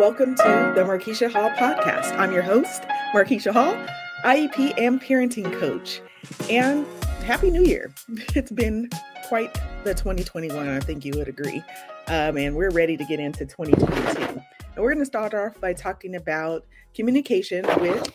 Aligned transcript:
welcome 0.00 0.34
to 0.34 0.72
the 0.74 0.80
Markeisha 0.80 1.30
Hall 1.30 1.50
podcast. 1.50 2.18
I'm 2.18 2.32
your 2.32 2.40
host, 2.40 2.84
Markeisha 3.14 3.52
Hall, 3.52 3.76
IEP 4.24 4.72
and 4.78 4.98
parenting 4.98 5.52
coach. 5.60 6.00
And 6.48 6.86
Happy 7.22 7.50
New 7.50 7.62
Year. 7.62 7.92
It's 8.34 8.50
been 8.50 8.88
quite 9.28 9.52
the 9.84 9.92
2021, 9.92 10.66
I 10.66 10.80
think 10.80 11.04
you 11.04 11.12
would 11.16 11.28
agree. 11.28 11.62
Um, 12.08 12.38
and 12.38 12.56
we're 12.56 12.70
ready 12.70 12.96
to 12.96 13.04
get 13.04 13.20
into 13.20 13.44
2022. 13.44 14.22
And 14.22 14.42
we're 14.78 14.88
going 14.88 15.00
to 15.00 15.04
start 15.04 15.34
off 15.34 15.60
by 15.60 15.74
talking 15.74 16.14
about 16.14 16.64
communication 16.94 17.66
with 17.78 18.10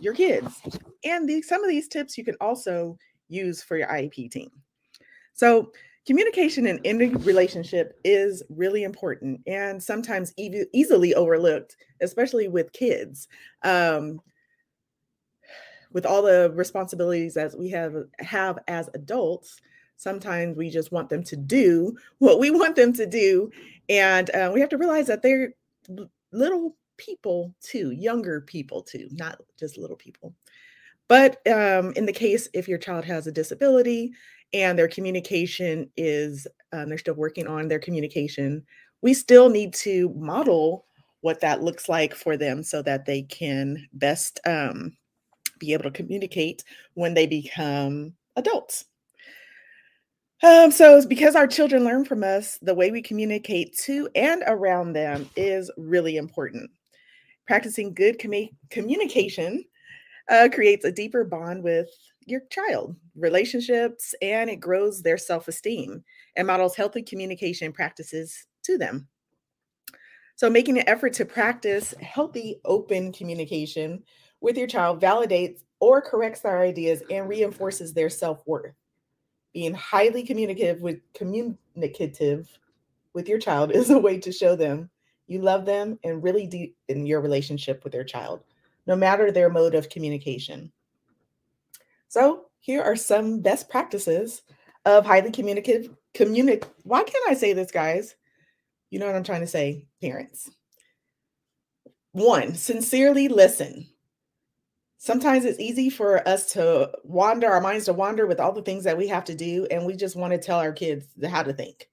your 0.00 0.12
kids. 0.12 0.60
And 1.06 1.26
the, 1.26 1.40
some 1.40 1.64
of 1.64 1.70
these 1.70 1.88
tips 1.88 2.18
you 2.18 2.24
can 2.26 2.36
also 2.38 2.98
use 3.28 3.62
for 3.62 3.78
your 3.78 3.88
IEP 3.88 4.30
team. 4.30 4.50
So, 5.32 5.72
communication 6.06 6.66
in 6.66 6.80
any 6.84 7.08
relationship 7.08 7.98
is 8.04 8.42
really 8.48 8.84
important 8.84 9.40
and 9.46 9.82
sometimes 9.82 10.32
e- 10.36 10.64
easily 10.72 11.14
overlooked, 11.14 11.76
especially 12.00 12.48
with 12.48 12.72
kids. 12.72 13.28
Um, 13.62 14.20
with 15.92 16.04
all 16.04 16.22
the 16.22 16.50
responsibilities 16.54 17.36
as 17.36 17.54
we 17.56 17.70
have 17.70 17.94
have 18.18 18.58
as 18.66 18.90
adults, 18.94 19.60
sometimes 19.96 20.56
we 20.56 20.68
just 20.68 20.90
want 20.90 21.08
them 21.08 21.22
to 21.22 21.36
do 21.36 21.96
what 22.18 22.38
we 22.38 22.50
want 22.50 22.76
them 22.76 22.92
to 22.92 23.06
do, 23.06 23.50
and 23.88 24.28
uh, 24.30 24.50
we 24.52 24.60
have 24.60 24.70
to 24.70 24.78
realize 24.78 25.06
that 25.06 25.22
they're 25.22 25.54
little 26.32 26.76
people 26.96 27.54
too, 27.60 27.92
younger 27.92 28.40
people 28.40 28.82
too, 28.82 29.08
not 29.12 29.40
just 29.58 29.78
little 29.78 29.96
people. 29.96 30.34
But 31.06 31.46
um, 31.46 31.92
in 31.96 32.06
the 32.06 32.12
case 32.12 32.48
if 32.54 32.66
your 32.66 32.78
child 32.78 33.04
has 33.04 33.26
a 33.26 33.32
disability, 33.32 34.12
and 34.54 34.78
their 34.78 34.88
communication 34.88 35.90
is 35.96 36.46
um, 36.72 36.88
they're 36.88 36.98
still 36.98 37.14
working 37.14 37.46
on 37.46 37.68
their 37.68 37.78
communication 37.78 38.64
we 39.04 39.12
still 39.12 39.50
need 39.50 39.74
to 39.74 40.08
model 40.16 40.86
what 41.20 41.40
that 41.40 41.62
looks 41.62 41.90
like 41.90 42.14
for 42.14 42.38
them 42.38 42.62
so 42.62 42.80
that 42.80 43.04
they 43.04 43.20
can 43.20 43.86
best 43.92 44.40
um, 44.46 44.96
be 45.58 45.74
able 45.74 45.84
to 45.84 45.90
communicate 45.90 46.64
when 46.94 47.12
they 47.12 47.26
become 47.26 48.14
adults. 48.36 48.86
Um, 50.42 50.70
so 50.70 51.06
because 51.06 51.36
our 51.36 51.46
children 51.46 51.84
learn 51.84 52.06
from 52.06 52.24
us 52.24 52.58
the 52.62 52.74
way 52.74 52.90
we 52.90 53.02
communicate 53.02 53.76
to 53.84 54.08
and 54.14 54.42
around 54.46 54.94
them 54.94 55.28
is 55.36 55.70
really 55.76 56.16
important. 56.16 56.70
Practicing 57.46 57.92
good 57.92 58.18
com- 58.18 58.48
communication 58.70 59.64
uh, 60.30 60.48
creates 60.50 60.86
a 60.86 60.92
deeper 60.92 61.24
bond 61.24 61.62
with 61.62 61.90
your 62.26 62.40
child 62.50 62.96
relationships 63.14 64.14
and 64.22 64.50
it 64.50 64.56
grows 64.56 65.02
their 65.02 65.18
self-esteem 65.18 66.02
and 66.36 66.46
models 66.46 66.76
healthy 66.76 67.02
communication 67.02 67.72
practices 67.72 68.46
to 68.64 68.78
them. 68.78 69.08
So 70.36 70.50
making 70.50 70.78
an 70.78 70.88
effort 70.88 71.12
to 71.14 71.24
practice 71.24 71.94
healthy 72.00 72.60
open 72.64 73.12
communication 73.12 74.02
with 74.40 74.56
your 74.56 74.66
child 74.66 75.00
validates 75.00 75.62
or 75.80 76.00
corrects 76.00 76.40
their 76.40 76.60
ideas 76.60 77.02
and 77.10 77.28
reinforces 77.28 77.92
their 77.92 78.10
self-worth. 78.10 78.74
Being 79.52 79.74
highly 79.74 80.24
communicative 80.24 80.82
with 80.82 81.00
communicative 81.14 82.48
with 83.12 83.28
your 83.28 83.38
child 83.38 83.70
is 83.74 83.90
a 83.90 83.98
way 83.98 84.18
to 84.18 84.32
show 84.32 84.56
them 84.56 84.90
you 85.26 85.40
love 85.40 85.64
them 85.64 85.98
and 86.04 86.22
really 86.22 86.46
deep 86.46 86.76
in 86.88 87.06
your 87.06 87.20
relationship 87.20 87.82
with 87.82 87.92
their 87.92 88.04
child 88.04 88.40
no 88.86 88.94
matter 88.94 89.30
their 89.30 89.48
mode 89.48 89.74
of 89.74 89.88
communication 89.88 90.70
so 92.14 92.44
here 92.60 92.80
are 92.80 92.94
some 92.94 93.40
best 93.40 93.68
practices 93.68 94.42
of 94.84 95.04
highly 95.04 95.32
communicative 95.32 95.90
communic 96.14 96.62
why 96.84 97.02
can't 97.02 97.28
I 97.28 97.34
say 97.34 97.54
this, 97.54 97.72
guys? 97.72 98.14
You 98.90 99.00
know 99.00 99.06
what 99.06 99.16
I'm 99.16 99.24
trying 99.24 99.40
to 99.40 99.48
say, 99.48 99.88
parents. 100.00 100.48
One, 102.12 102.54
sincerely 102.54 103.26
listen. 103.26 103.88
Sometimes 104.96 105.44
it's 105.44 105.58
easy 105.58 105.90
for 105.90 106.26
us 106.28 106.52
to 106.52 106.92
wander, 107.02 107.50
our 107.50 107.60
minds 107.60 107.86
to 107.86 107.92
wander 107.92 108.26
with 108.26 108.38
all 108.38 108.52
the 108.52 108.62
things 108.62 108.84
that 108.84 108.96
we 108.96 109.08
have 109.08 109.24
to 109.24 109.34
do, 109.34 109.66
and 109.72 109.84
we 109.84 109.96
just 109.96 110.14
want 110.14 110.32
to 110.32 110.38
tell 110.38 110.60
our 110.60 110.72
kids 110.72 111.06
how 111.28 111.42
to 111.42 111.52
think. 111.52 111.88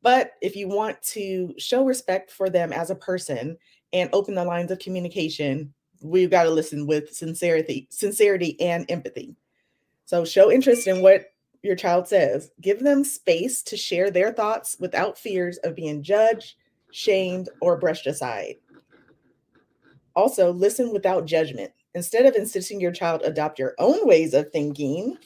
But 0.00 0.34
if 0.42 0.54
you 0.54 0.68
want 0.68 1.02
to 1.14 1.52
show 1.58 1.84
respect 1.84 2.30
for 2.30 2.48
them 2.48 2.72
as 2.72 2.90
a 2.90 2.94
person 2.94 3.58
and 3.92 4.10
open 4.12 4.36
the 4.36 4.44
lines 4.44 4.70
of 4.70 4.78
communication, 4.78 5.74
we've 6.00 6.30
got 6.30 6.44
to 6.44 6.50
listen 6.50 6.86
with 6.86 7.12
sincerity, 7.12 7.88
sincerity 7.90 8.60
and 8.60 8.88
empathy. 8.88 9.34
So 10.06 10.24
show 10.24 10.50
interest 10.50 10.86
in 10.86 11.02
what 11.02 11.26
your 11.62 11.76
child 11.76 12.08
says. 12.08 12.50
Give 12.60 12.80
them 12.80 13.04
space 13.04 13.62
to 13.64 13.76
share 13.76 14.10
their 14.10 14.32
thoughts 14.32 14.76
without 14.78 15.18
fears 15.18 15.58
of 15.58 15.74
being 15.74 16.02
judged, 16.02 16.54
shamed, 16.92 17.48
or 17.60 17.76
brushed 17.76 18.06
aside. 18.06 18.54
Also, 20.14 20.52
listen 20.52 20.92
without 20.92 21.26
judgment. 21.26 21.72
Instead 21.94 22.24
of 22.24 22.36
insisting 22.36 22.80
your 22.80 22.92
child 22.92 23.22
adopt 23.24 23.58
your 23.58 23.74
own 23.78 24.06
ways 24.06 24.32
of 24.32 24.50
thinking, 24.50 25.18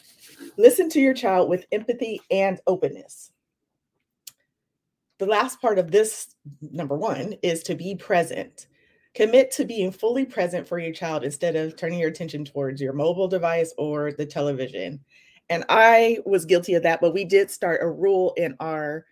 listen 0.56 0.88
to 0.88 1.00
your 1.00 1.14
child 1.14 1.48
with 1.48 1.66
empathy 1.72 2.20
and 2.30 2.60
openness. 2.66 3.30
The 5.18 5.26
last 5.26 5.60
part 5.60 5.78
of 5.78 5.90
this, 5.90 6.34
number 6.62 6.96
one, 6.96 7.34
is 7.42 7.62
to 7.64 7.74
be 7.74 7.94
present. 7.94 8.66
Commit 9.14 9.50
to 9.52 9.64
being 9.64 9.90
fully 9.90 10.24
present 10.24 10.68
for 10.68 10.78
your 10.78 10.92
child 10.92 11.24
instead 11.24 11.56
of 11.56 11.76
turning 11.76 11.98
your 11.98 12.10
attention 12.10 12.44
towards 12.44 12.80
your 12.80 12.92
mobile 12.92 13.28
device 13.28 13.74
or 13.76 14.12
the 14.12 14.26
television. 14.26 15.00
And 15.48 15.64
I 15.68 16.18
was 16.24 16.44
guilty 16.44 16.74
of 16.74 16.84
that, 16.84 17.00
but 17.00 17.12
we 17.12 17.24
did 17.24 17.50
start 17.50 17.82
a 17.82 17.90
rule 17.90 18.32
in 18.36 18.54
our 18.60 19.04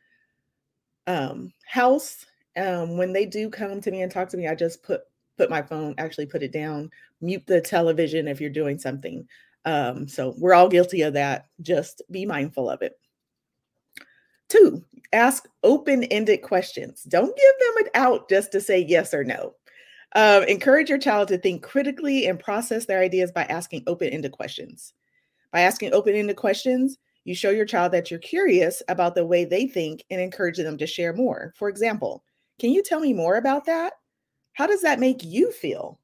um, 1.09 1.53
house. 1.66 2.25
Um, 2.56 2.97
when 2.97 3.12
they 3.12 3.26
do 3.26 3.50
come 3.50 3.81
to 3.81 3.91
me 3.91 4.03
and 4.03 4.12
talk 4.12 4.28
to 4.31 4.36
me, 4.36 4.47
I 4.47 4.54
just 4.54 4.82
put 4.82 5.03
put 5.36 5.50
my 5.50 5.62
phone, 5.62 5.94
actually 5.98 6.26
put 6.26 6.42
it 6.42 6.53
down, 6.53 6.91
mute 7.20 7.47
the 7.47 7.60
television 7.60 8.28
if 8.28 8.41
you're 8.41 8.50
doing 8.50 8.78
something. 8.78 9.26
Um, 9.65 10.09
so 10.09 10.34
we're 10.38 10.54
all 10.54 10.69
guilty 10.69 11.03
of 11.03 11.15
that. 11.15 11.47
Just 11.60 12.03
be 12.10 12.26
mindful 12.26 12.69
of 12.69 12.82
it. 12.82 12.98
Two, 14.48 14.84
ask 15.12 15.48
open 15.62 16.04
ended 16.04 16.42
questions. 16.42 17.03
Don't 17.04 17.36
give 17.36 17.54
them 17.60 17.84
an 17.84 17.91
out 17.94 18.28
just 18.28 18.50
to 18.53 18.60
say 18.60 18.80
yes 18.80 19.12
or 19.12 19.25
no. 19.25 19.54
Um, 20.15 20.45
encourage 20.45 20.89
your 20.89 20.99
child 20.99 21.29
to 21.29 21.39
think 21.39 21.63
critically 21.63 22.27
and 22.27 22.41
process 22.41 22.87
their 22.87 23.01
ideas 23.01 23.31
by 23.31 23.45
asking 23.45 23.85
open 23.87 24.09
ended 24.09 24.33
questions. 24.33 24.95
By 25.53 25.61
asking 25.61 25.93
open 25.93 26.15
ended 26.15 26.37
questions, 26.37 26.99
you 27.25 27.35
show 27.35 27.51
your 27.51 27.67
child 27.67 27.93
that 27.93 28.11
you're 28.11 28.21
curious 28.21 28.83
about 28.89 29.15
the 29.15 29.27
way 29.27 29.45
they 29.45 29.67
think 29.67 30.05
and 30.11 30.21
encourage 30.21 30.57
them 30.57 30.79
to 30.79 30.87
share 30.87 31.13
more. 31.13 31.53
For 31.57 31.69
example, 31.69 32.25
can 32.59 32.71
you 32.71 32.83
tell 32.83 33.01
me 33.01 33.13
more 33.13 33.37
about 33.37 33.67
that? 33.67 33.95
How 34.55 34.67
does 34.67 34.83
that 34.83 34.99
make 34.99 35.23
you 35.23 35.53
feel? 35.53 36.01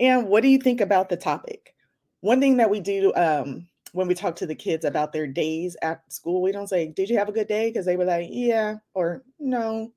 And 0.00 0.26
what 0.28 0.42
do 0.42 0.48
you 0.48 0.58
think 0.58 0.80
about 0.80 1.08
the 1.08 1.16
topic? 1.16 1.74
One 2.20 2.40
thing 2.40 2.56
that 2.56 2.68
we 2.68 2.80
do 2.80 3.12
um, 3.14 3.66
when 3.92 4.08
we 4.08 4.14
talk 4.14 4.36
to 4.36 4.46
the 4.46 4.54
kids 4.54 4.84
about 4.84 5.12
their 5.12 5.26
days 5.26 5.76
at 5.82 6.02
school, 6.12 6.42
we 6.42 6.52
don't 6.52 6.68
say, 6.68 6.88
Did 6.88 7.08
you 7.08 7.16
have 7.16 7.28
a 7.28 7.32
good 7.32 7.48
day? 7.48 7.70
Because 7.70 7.86
they 7.86 7.96
were 7.96 8.04
like, 8.04 8.28
Yeah, 8.30 8.76
or 8.92 9.22
No, 9.38 9.92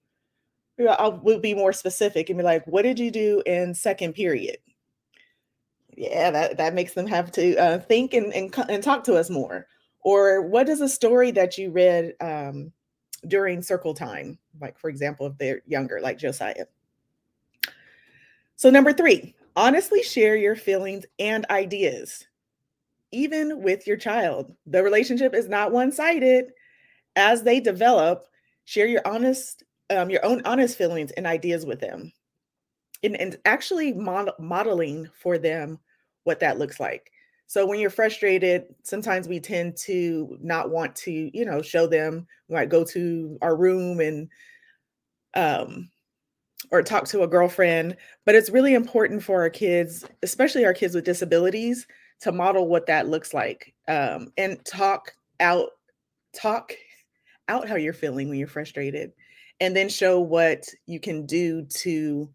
I 0.88 1.08
will 1.08 1.40
be 1.40 1.54
more 1.54 1.74
specific 1.74 2.30
and 2.30 2.38
be 2.38 2.44
like, 2.44 2.66
what 2.66 2.84
did 2.84 3.00
you 3.00 3.12
do 3.12 3.44
in 3.46 3.74
second 3.74 4.14
period? 4.14 4.58
Yeah, 5.96 6.32
that, 6.32 6.58
that 6.58 6.74
makes 6.74 6.94
them 6.94 7.08
have 7.08 7.32
to 7.34 7.58
uh, 7.58 7.80
think 7.80 8.14
and, 8.14 8.34
and, 8.34 8.56
and 8.70 8.82
talk 8.82 9.04
to 9.06 9.16
us 9.16 9.30
more. 9.30 9.68
Or 10.02 10.42
what 10.42 10.70
is 10.70 10.80
a 10.80 10.88
story 10.88 11.32
that 11.32 11.58
you 11.58 11.72
read 11.72 12.14
um, 12.22 12.72
during 13.28 13.62
circle 13.62 13.94
time? 13.94 14.38
Like, 14.62 14.80
for 14.80 14.90
example, 14.90 15.28
if 15.28 15.38
they're 15.38 15.62
younger, 15.68 16.00
like 16.02 16.18
Josiah. 16.18 16.66
So, 18.56 18.70
number 18.70 18.94
three, 18.94 19.36
honestly 19.56 20.02
share 20.04 20.38
your 20.38 20.56
feelings 20.56 21.06
and 21.18 21.46
ideas, 21.50 22.26
even 23.12 23.62
with 23.62 23.86
your 23.86 23.98
child. 23.98 24.56
The 24.68 24.82
relationship 24.84 25.34
is 25.36 25.50
not 25.50 25.72
one 25.72 25.92
sided. 25.92 26.52
As 27.16 27.44
they 27.44 27.60
develop, 27.60 28.24
share 28.64 28.88
your 28.88 29.02
honest 29.06 29.64
um, 29.90 30.10
your 30.10 30.26
own 30.26 30.42
honest 30.46 30.78
feelings 30.78 31.12
and 31.12 31.26
ideas 31.26 31.66
with 31.66 31.80
them. 31.80 32.12
And, 33.04 33.20
and 33.20 33.38
actually 33.46 33.94
mod- 33.94 34.32
modeling 34.40 35.10
for 35.14 35.38
them 35.38 35.80
what 36.24 36.40
that 36.42 36.60
looks 36.60 36.80
like. 36.80 37.12
So 37.48 37.66
when 37.66 37.80
you're 37.80 37.90
frustrated 37.90 38.66
sometimes 38.84 39.28
we 39.28 39.40
tend 39.40 39.76
to 39.78 40.38
not 40.40 40.70
want 40.70 40.96
to 40.98 41.32
you 41.34 41.46
know 41.46 41.64
show 41.64 41.88
them 41.88 42.28
we 42.48 42.56
might 42.56 42.70
go 42.70 42.84
to 42.86 43.40
our 43.42 43.56
room 43.56 44.00
and 44.00 44.30
um 45.34 45.90
or 46.72 46.84
talk 46.84 47.06
to 47.08 47.24
a 47.24 47.28
girlfriend 47.28 47.98
but 48.26 48.36
it's 48.36 48.52
really 48.52 48.76
important 48.76 49.24
for 49.24 49.42
our 49.42 49.50
kids 49.50 50.06
especially 50.22 50.64
our 50.64 50.76
kids 50.76 50.94
with 50.94 51.06
disabilities 51.06 51.88
to 52.22 52.32
model 52.32 52.68
what 52.68 52.86
that 52.86 53.08
looks 53.08 53.34
like 53.34 53.74
um, 53.88 54.32
and 54.38 54.64
talk 54.66 55.14
out 55.40 55.72
talk 56.34 56.74
out 57.48 57.68
how 57.68 57.76
you're 57.76 57.94
feeling 57.94 58.30
when 58.30 58.38
you're 58.38 58.48
frustrated 58.48 59.12
and 59.60 59.76
then 59.76 59.90
show 59.90 60.20
what 60.20 60.66
you 60.86 61.00
can 61.00 61.26
do 61.26 61.64
to 61.66 62.30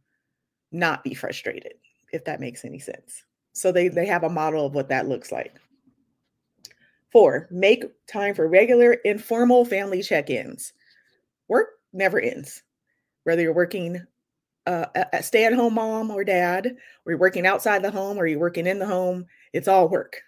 not 0.73 1.05
be 1.05 1.15
frustrated 1.15 1.75
if 2.13 2.25
that 2.25 2.41
makes 2.41 2.65
any 2.65 2.79
sense 2.79 3.25
so 3.53 3.71
they 3.71 3.89
they 3.89 4.07
have 4.07 4.25
a 4.25 4.29
model 4.29 4.67
of 4.67 4.75
what 4.75 4.89
that 4.89 5.09
looks 5.09 5.31
like 5.31 5.57
four 7.13 7.49
make 7.51 7.85
time 8.07 8.35
for 8.35 8.49
regular 8.49 8.95
informal 9.05 9.65
family 9.65 10.03
check-ins 10.03 10.73
work 11.49 11.69
never 11.93 12.21
ends 12.21 12.63
whether 13.25 13.43
you're 13.43 13.53
working 13.53 14.05
uh, 14.67 14.87
a 15.13 15.23
stay 15.23 15.45
at 15.45 15.53
home 15.53 15.75
mom 15.75 16.11
or 16.11 16.25
dad, 16.25 16.67
or 17.05 17.13
you're 17.13 17.19
working 17.19 17.47
outside 17.47 17.83
the 17.83 17.91
home, 17.91 18.17
or 18.17 18.27
you're 18.27 18.39
working 18.39 18.67
in 18.67 18.79
the 18.79 18.87
home, 18.87 19.27
it's 19.53 19.69
all 19.69 19.89
work. 19.89 20.23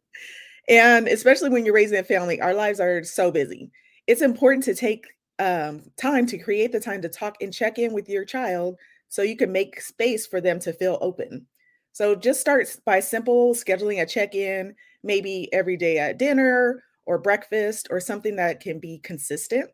and 0.68 1.08
especially 1.08 1.50
when 1.50 1.64
you're 1.64 1.74
raising 1.74 1.98
a 1.98 2.04
family, 2.04 2.40
our 2.40 2.54
lives 2.54 2.80
are 2.80 3.04
so 3.04 3.30
busy. 3.30 3.70
It's 4.06 4.22
important 4.22 4.64
to 4.64 4.74
take 4.74 5.06
um, 5.38 5.82
time 5.96 6.26
to 6.26 6.38
create 6.38 6.72
the 6.72 6.80
time 6.80 7.02
to 7.02 7.08
talk 7.08 7.36
and 7.40 7.52
check 7.52 7.78
in 7.78 7.92
with 7.92 8.08
your 8.08 8.24
child 8.24 8.76
so 9.08 9.22
you 9.22 9.36
can 9.36 9.52
make 9.52 9.80
space 9.80 10.26
for 10.26 10.40
them 10.40 10.58
to 10.60 10.72
feel 10.72 10.98
open. 11.00 11.46
So 11.92 12.14
just 12.14 12.40
start 12.40 12.66
by 12.84 13.00
simple 13.00 13.54
scheduling 13.54 14.02
a 14.02 14.06
check 14.06 14.34
in, 14.34 14.74
maybe 15.02 15.52
every 15.52 15.76
day 15.76 15.98
at 15.98 16.18
dinner 16.18 16.82
or 17.06 17.18
breakfast 17.18 17.88
or 17.90 18.00
something 18.00 18.36
that 18.36 18.60
can 18.60 18.78
be 18.78 18.98
consistent. 18.98 19.70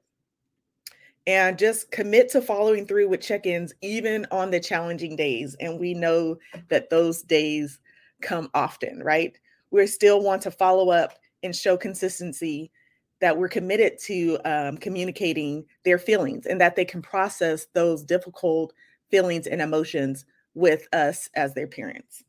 And 1.27 1.59
just 1.59 1.91
commit 1.91 2.31
to 2.31 2.43
following 2.43 2.87
through 2.87 3.09
with 3.09 3.21
check 3.21 3.47
ins, 3.47 3.73
even 3.83 4.27
on 4.31 4.51
the 4.51 4.61
challenging 4.61 5.17
days. 5.17 5.57
And 5.61 5.79
we 5.79 5.95
know 5.95 6.39
that 6.69 6.91
those 6.91 7.23
days 7.23 7.79
come 8.21 8.51
often, 8.53 9.03
right? 9.03 9.39
We 9.71 9.87
still 9.87 10.23
want 10.23 10.43
to 10.43 10.51
follow 10.51 10.91
up 10.91 11.19
and 11.43 11.55
show 11.55 11.77
consistency 11.77 12.71
that 13.21 13.37
we're 13.37 13.49
committed 13.49 13.99
to 13.99 14.39
um, 14.45 14.77
communicating 14.79 15.65
their 15.85 15.99
feelings 15.99 16.47
and 16.47 16.61
that 16.61 16.77
they 16.77 16.85
can 16.85 17.03
process 17.03 17.67
those 17.75 18.03
difficult 18.03 18.73
feelings 19.11 19.47
and 19.47 19.61
emotions 19.61 20.25
with 20.55 20.89
us 20.93 21.29
as 21.35 21.55
their 21.55 21.67
parents. 21.67 22.25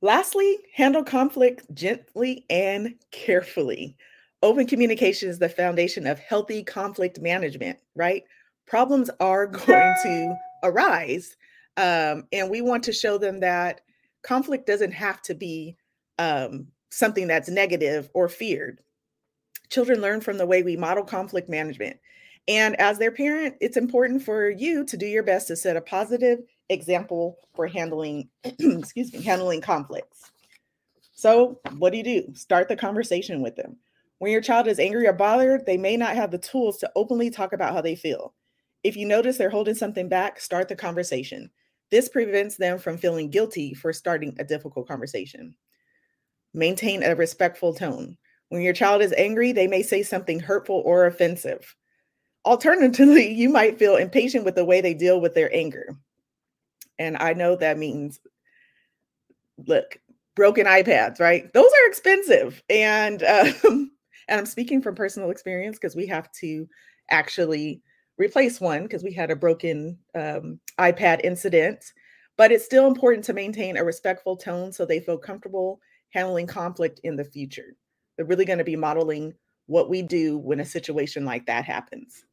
Lastly, 0.00 0.58
handle 0.74 1.02
conflict 1.02 1.62
gently 1.74 2.44
and 2.50 2.94
carefully. 3.10 3.96
Open 4.42 4.66
communication 4.66 5.28
is 5.28 5.38
the 5.38 5.48
foundation 5.48 6.06
of 6.06 6.20
healthy 6.20 6.62
conflict 6.62 7.20
management, 7.20 7.78
right? 7.96 8.22
Problems 8.66 9.10
are 9.18 9.46
going 9.66 9.94
to 10.02 10.36
arise. 10.62 11.36
Um, 11.76 12.26
and 12.32 12.50
we 12.50 12.60
want 12.60 12.84
to 12.84 12.92
show 12.92 13.18
them 13.18 13.40
that 13.40 13.80
conflict 14.22 14.66
doesn't 14.66 14.92
have 14.92 15.22
to 15.22 15.34
be 15.34 15.76
um, 16.18 16.66
something 16.90 17.26
that's 17.26 17.48
negative 17.48 18.08
or 18.14 18.28
feared. 18.28 18.80
Children 19.70 20.00
learn 20.00 20.20
from 20.20 20.38
the 20.38 20.46
way 20.46 20.62
we 20.62 20.76
model 20.76 21.04
conflict 21.04 21.48
management. 21.48 21.98
And 22.46 22.80
as 22.80 22.98
their 22.98 23.12
parent, 23.12 23.56
it's 23.60 23.76
important 23.76 24.22
for 24.22 24.48
you 24.48 24.84
to 24.86 24.96
do 24.96 25.06
your 25.06 25.22
best 25.22 25.48
to 25.48 25.56
set 25.56 25.76
a 25.76 25.82
positive 25.82 26.40
example 26.70 27.38
for 27.54 27.66
handling, 27.66 28.30
excuse 28.44 29.12
me, 29.12 29.22
handling 29.22 29.60
conflicts. 29.60 30.30
So, 31.12 31.60
what 31.76 31.90
do 31.90 31.98
you 31.98 32.04
do? 32.04 32.34
Start 32.34 32.68
the 32.68 32.76
conversation 32.76 33.42
with 33.42 33.56
them. 33.56 33.76
When 34.18 34.32
your 34.32 34.40
child 34.40 34.66
is 34.66 34.78
angry 34.78 35.06
or 35.06 35.12
bothered, 35.12 35.66
they 35.66 35.76
may 35.76 35.96
not 35.96 36.16
have 36.16 36.30
the 36.30 36.38
tools 36.38 36.78
to 36.78 36.90
openly 36.96 37.30
talk 37.30 37.52
about 37.52 37.74
how 37.74 37.80
they 37.80 37.94
feel. 37.94 38.34
If 38.82 38.96
you 38.96 39.06
notice 39.06 39.36
they're 39.36 39.50
holding 39.50 39.74
something 39.74 40.08
back, 40.08 40.40
start 40.40 40.68
the 40.68 40.76
conversation. 40.76 41.50
This 41.90 42.08
prevents 42.08 42.56
them 42.56 42.78
from 42.78 42.98
feeling 42.98 43.30
guilty 43.30 43.74
for 43.74 43.92
starting 43.92 44.34
a 44.38 44.44
difficult 44.44 44.88
conversation. 44.88 45.54
Maintain 46.54 47.02
a 47.02 47.14
respectful 47.14 47.74
tone. 47.74 48.16
When 48.48 48.62
your 48.62 48.72
child 48.72 49.02
is 49.02 49.12
angry, 49.16 49.52
they 49.52 49.66
may 49.66 49.82
say 49.82 50.02
something 50.02 50.40
hurtful 50.40 50.82
or 50.84 51.06
offensive. 51.06 51.74
Alternatively, 52.44 53.28
you 53.32 53.48
might 53.50 53.78
feel 53.78 53.96
impatient 53.96 54.44
with 54.44 54.54
the 54.54 54.64
way 54.64 54.80
they 54.80 54.94
deal 54.94 55.20
with 55.20 55.34
their 55.34 55.54
anger. 55.54 55.96
And 56.98 57.16
I 57.18 57.32
know 57.34 57.56
that 57.56 57.78
means, 57.78 58.20
look, 59.66 59.98
broken 60.34 60.66
iPads, 60.66 61.20
right? 61.20 61.52
Those 61.52 61.70
are 61.70 61.88
expensive. 61.88 62.62
And 62.70 63.22
um, 63.64 63.90
and 64.28 64.40
I'm 64.40 64.46
speaking 64.46 64.82
from 64.82 64.94
personal 64.94 65.30
experience 65.30 65.78
because 65.78 65.96
we 65.96 66.06
have 66.06 66.30
to 66.40 66.68
actually 67.10 67.82
replace 68.18 68.60
one 68.60 68.82
because 68.82 69.02
we 69.02 69.12
had 69.12 69.30
a 69.30 69.36
broken 69.36 69.98
um, 70.14 70.60
iPad 70.78 71.20
incident. 71.24 71.84
But 72.36 72.52
it's 72.52 72.64
still 72.64 72.86
important 72.86 73.24
to 73.24 73.32
maintain 73.32 73.76
a 73.76 73.84
respectful 73.84 74.36
tone 74.36 74.72
so 74.72 74.84
they 74.84 75.00
feel 75.00 75.18
comfortable 75.18 75.80
handling 76.10 76.46
conflict 76.46 77.00
in 77.04 77.16
the 77.16 77.24
future. 77.24 77.76
They're 78.16 78.26
really 78.26 78.44
going 78.44 78.58
to 78.58 78.64
be 78.64 78.76
modeling 78.76 79.34
what 79.66 79.90
we 79.90 80.02
do 80.02 80.38
when 80.38 80.60
a 80.60 80.64
situation 80.64 81.24
like 81.24 81.46
that 81.46 81.64
happens. 81.64 82.24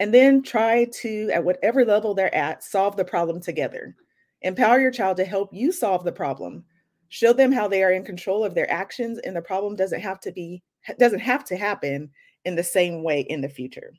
And 0.00 0.12
then 0.12 0.42
try 0.42 0.86
to, 1.02 1.30
at 1.32 1.44
whatever 1.44 1.84
level 1.84 2.14
they're 2.14 2.34
at, 2.34 2.64
solve 2.64 2.96
the 2.96 3.04
problem 3.04 3.40
together. 3.40 3.94
Empower 4.42 4.80
your 4.80 4.90
child 4.90 5.16
to 5.18 5.24
help 5.24 5.50
you 5.52 5.72
solve 5.72 6.04
the 6.04 6.12
problem. 6.12 6.64
Show 7.08 7.32
them 7.32 7.52
how 7.52 7.68
they 7.68 7.82
are 7.82 7.92
in 7.92 8.04
control 8.04 8.44
of 8.44 8.54
their 8.54 8.70
actions, 8.70 9.18
and 9.18 9.36
the 9.36 9.42
problem 9.42 9.76
doesn't 9.76 10.00
have 10.00 10.20
to 10.20 10.32
be 10.32 10.62
doesn't 10.98 11.20
have 11.20 11.44
to 11.44 11.56
happen 11.56 12.10
in 12.44 12.56
the 12.56 12.62
same 12.62 13.02
way 13.02 13.20
in 13.20 13.40
the 13.40 13.48
future. 13.48 13.92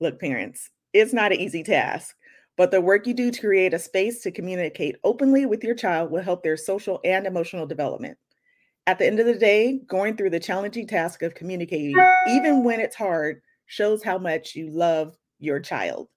Look, 0.00 0.20
parents, 0.20 0.70
it's 0.92 1.12
not 1.12 1.32
an 1.32 1.40
easy 1.40 1.62
task, 1.62 2.16
but 2.58 2.72
the 2.72 2.80
work 2.80 3.06
you 3.06 3.14
do 3.14 3.30
to 3.30 3.40
create 3.40 3.72
a 3.72 3.78
space 3.78 4.20
to 4.20 4.32
communicate 4.32 4.96
openly 5.04 5.46
with 5.46 5.62
your 5.62 5.76
child 5.76 6.10
will 6.10 6.22
help 6.22 6.42
their 6.42 6.56
social 6.56 7.00
and 7.04 7.24
emotional 7.24 7.66
development. 7.66 8.18
At 8.88 8.98
the 8.98 9.06
end 9.06 9.20
of 9.20 9.26
the 9.26 9.36
day, 9.36 9.80
going 9.86 10.16
through 10.16 10.30
the 10.30 10.40
challenging 10.40 10.88
task 10.88 11.22
of 11.22 11.36
communicating, 11.36 11.96
even 12.26 12.64
when 12.64 12.80
it's 12.80 12.96
hard, 12.96 13.42
shows 13.66 14.02
how 14.02 14.18
much 14.18 14.56
you 14.56 14.70
love 14.70 15.16
your 15.38 15.60
child. 15.60 16.08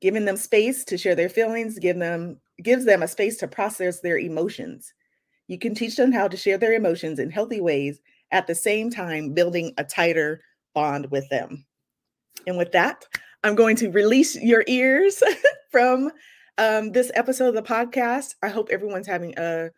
Giving 0.00 0.24
them 0.24 0.36
space 0.36 0.84
to 0.86 0.98
share 0.98 1.14
their 1.14 1.28
feelings, 1.28 1.78
give 1.78 1.98
them 1.98 2.40
gives 2.62 2.84
them 2.84 3.02
a 3.02 3.08
space 3.08 3.36
to 3.36 3.46
process 3.46 4.00
their 4.00 4.18
emotions. 4.18 4.92
You 5.46 5.58
can 5.58 5.74
teach 5.76 5.94
them 5.94 6.10
how 6.10 6.26
to 6.26 6.36
share 6.36 6.58
their 6.58 6.72
emotions 6.72 7.20
in 7.20 7.30
healthy 7.30 7.60
ways 7.60 8.00
at 8.32 8.48
the 8.48 8.54
same 8.54 8.90
time 8.90 9.32
building 9.32 9.74
a 9.78 9.84
tighter 9.84 10.40
bond 10.74 11.10
with 11.12 11.28
them. 11.28 11.66
And 12.48 12.56
with 12.56 12.72
that, 12.72 13.04
I'm 13.46 13.54
going 13.54 13.76
to 13.76 13.92
release 13.92 14.34
your 14.34 14.64
ears 14.66 15.22
from 15.70 16.10
um, 16.58 16.90
this 16.90 17.12
episode 17.14 17.48
of 17.48 17.54
the 17.54 17.62
podcast. 17.62 18.34
I 18.42 18.48
hope 18.48 18.70
everyone's 18.70 19.06
having 19.06 19.38
a 19.38 19.70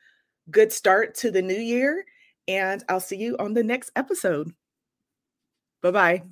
good 0.51 0.73
start 0.73 1.15
to 1.17 1.31
the 1.31 1.43
new 1.43 1.53
year, 1.53 2.07
and 2.49 2.83
I'll 2.89 2.99
see 2.99 3.19
you 3.19 3.37
on 3.39 3.53
the 3.53 3.63
next 3.63 3.91
episode. 3.95 4.53
Bye 5.83 5.91
bye. 5.91 6.23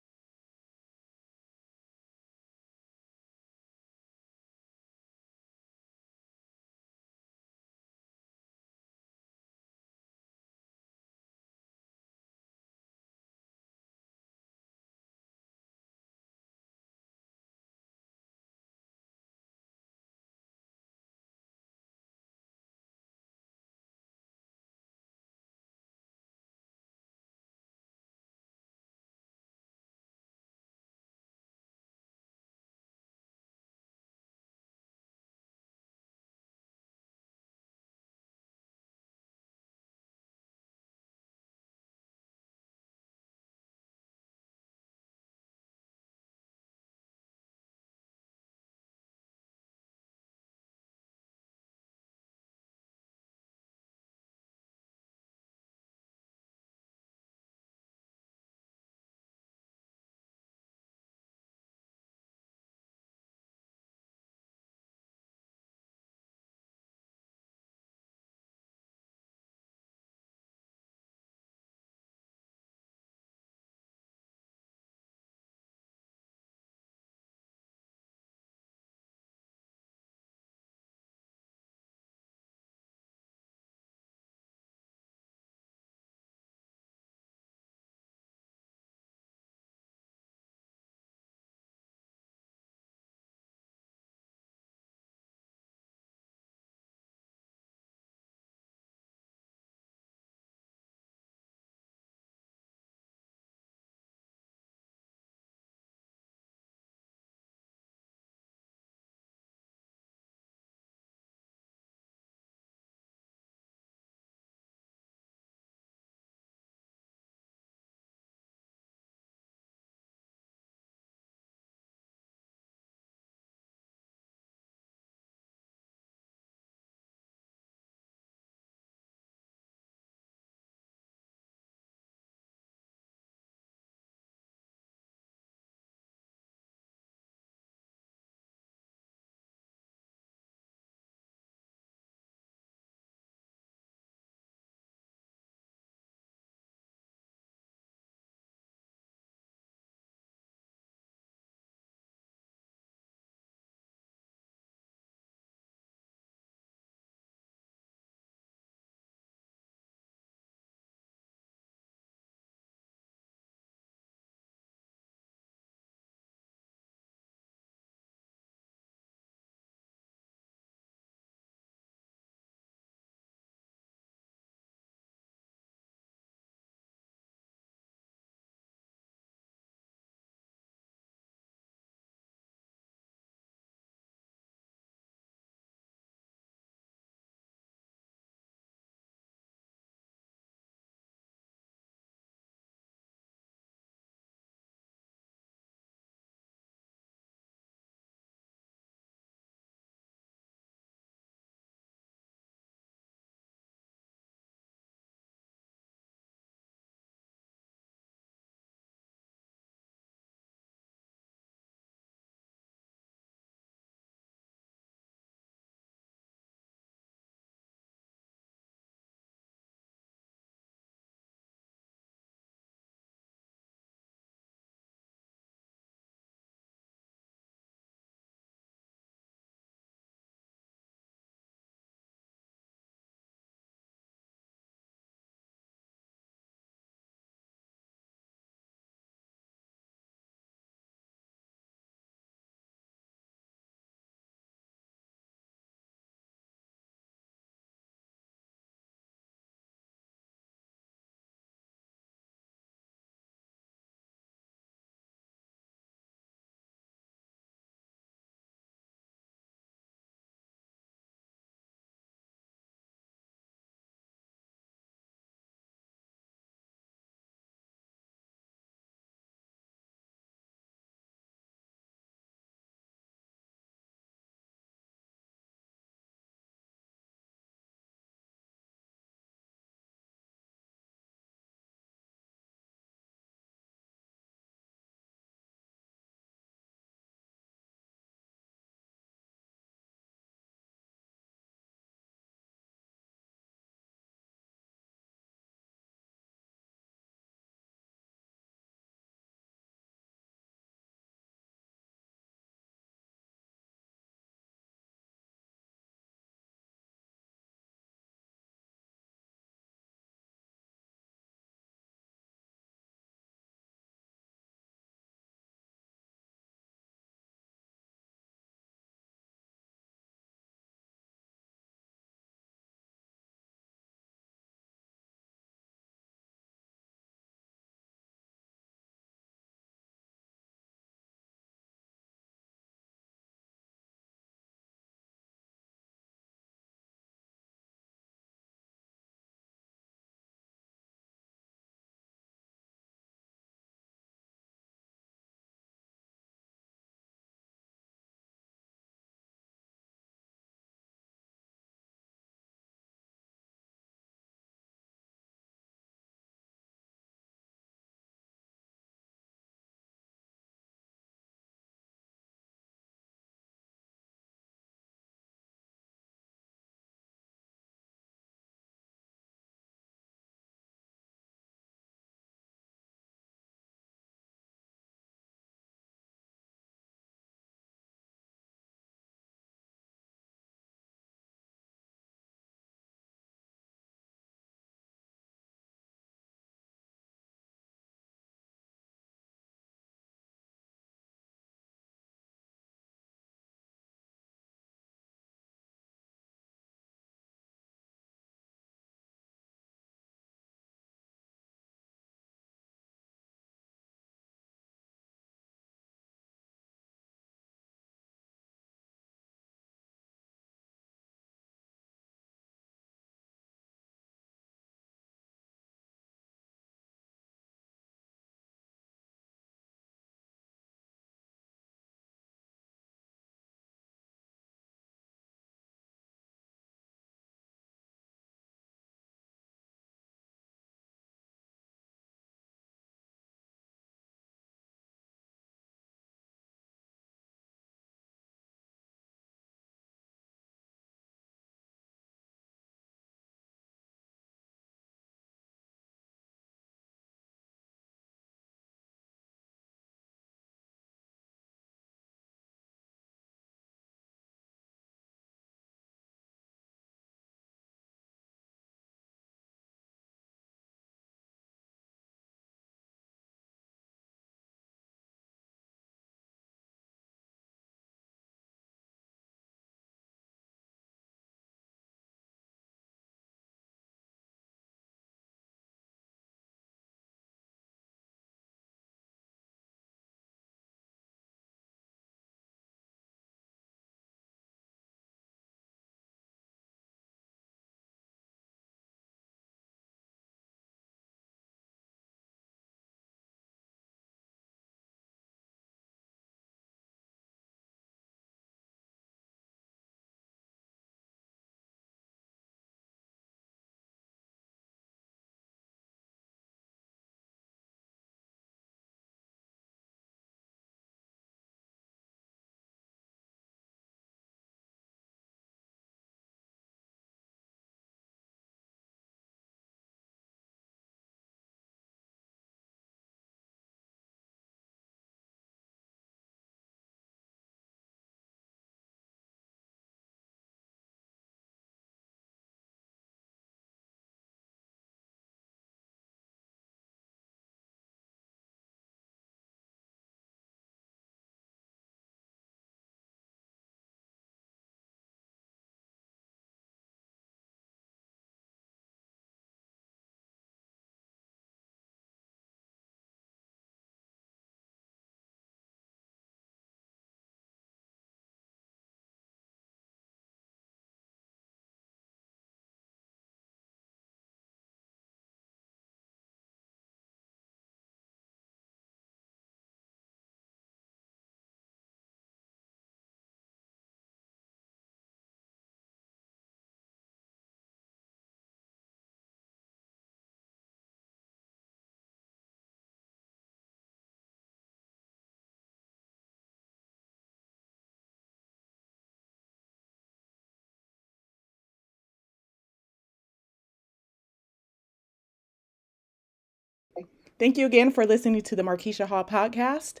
Thank 597.40 597.56
you 597.56 597.64
again 597.64 597.90
for 597.90 598.04
listening 598.04 598.42
to 598.42 598.54
the 598.54 598.62
Markeisha 598.62 599.06
Hall 599.06 599.24
podcast 599.24 600.00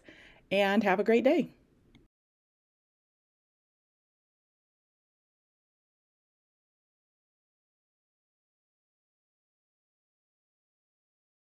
and 0.52 0.84
have 0.84 1.00
a 1.00 1.02
great 1.02 1.24
day. 1.24 1.52